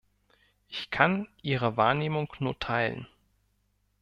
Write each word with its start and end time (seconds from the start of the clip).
Ich 0.67 0.89
kann 0.89 1.27
ihre 1.43 1.77
Wahrnehmung 1.77 2.33
nur 2.39 2.57
teilen. 2.57 3.05